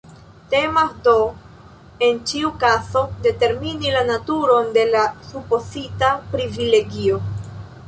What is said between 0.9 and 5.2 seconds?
do, en ĉiu kazo determini la naturon de la